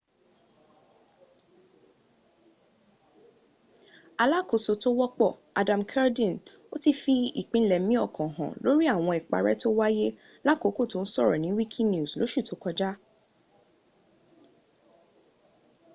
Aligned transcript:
alákòóso 4.23 4.71
tó 4.81 4.89
wọ́pọ̀ 4.99 5.31
adam 5.59 5.81
cuerden 5.91 6.35
ti 6.83 6.91
fi 7.01 7.15
ìpinlẹẹ̀mí 7.41 7.95
ọkàn 8.05 8.29
hàn 8.37 8.51
lórí 8.65 8.85
àwọn 8.95 9.13
ìparẹ́ 9.21 9.59
tó 9.61 9.67
wáyé 9.79 10.05
lákòókò 10.47 10.83
tó 10.91 10.97
ń 11.03 11.05
sọ̀rọ̀ 11.13 11.37
ní 11.43 11.49
wikinews 11.57 12.11
lóṣù 12.19 12.39
tó 12.47 12.55
kọjá 12.63 12.89